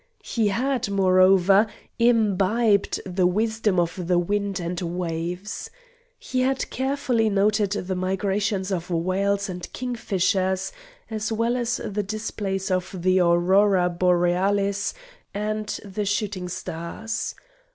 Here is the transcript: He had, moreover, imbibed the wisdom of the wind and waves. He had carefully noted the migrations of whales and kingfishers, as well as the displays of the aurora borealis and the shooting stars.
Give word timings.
He 0.23 0.47
had, 0.47 0.89
moreover, 0.89 1.67
imbibed 1.99 3.01
the 3.05 3.27
wisdom 3.27 3.79
of 3.79 4.07
the 4.07 4.17
wind 4.17 4.59
and 4.59 4.81
waves. 4.81 5.69
He 6.17 6.39
had 6.41 6.67
carefully 6.71 7.29
noted 7.29 7.73
the 7.73 7.93
migrations 7.93 8.71
of 8.71 8.89
whales 8.89 9.47
and 9.47 9.71
kingfishers, 9.73 10.71
as 11.11 11.31
well 11.31 11.55
as 11.55 11.79
the 11.85 12.01
displays 12.01 12.71
of 12.71 13.03
the 13.03 13.19
aurora 13.19 13.91
borealis 13.91 14.95
and 15.35 15.67
the 15.85 16.05
shooting 16.05 16.49
stars. 16.49 17.35